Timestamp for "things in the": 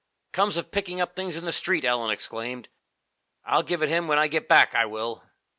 1.15-1.51